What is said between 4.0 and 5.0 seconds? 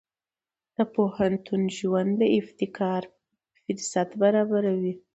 برابروي.